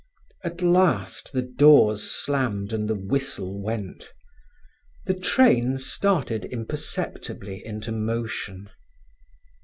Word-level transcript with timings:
At 0.43 0.63
last 0.63 1.31
the 1.31 1.43
doors 1.43 2.01
slammed 2.09 2.73
and 2.73 2.89
the 2.89 2.95
whistle 2.95 3.61
went. 3.61 4.11
The 5.05 5.13
train 5.13 5.77
started 5.77 6.43
imperceptibly 6.45 7.63
into 7.63 7.91
motion. 7.91 8.69